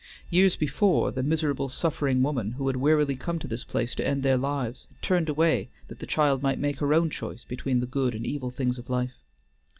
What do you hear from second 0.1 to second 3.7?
Years before, the miserable, suffering woman, who had wearily come to this